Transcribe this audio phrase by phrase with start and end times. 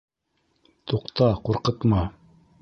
[0.93, 2.03] —Туҡта, ҡурҡытма!